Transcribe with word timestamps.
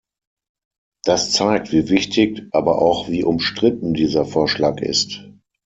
Das 1.03 1.31
zeigt, 1.31 1.71
wie 1.71 1.89
wichtig, 1.89 2.47
aber 2.53 2.81
auch 2.81 3.07
wie 3.07 3.23
umstritten 3.23 3.93
dieser 3.93 4.25
Vorschlag 4.25 4.79
ist. 4.79 5.29